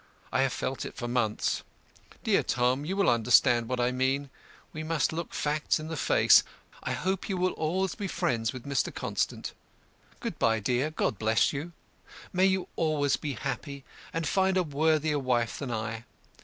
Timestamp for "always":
7.51-7.93, 12.75-13.15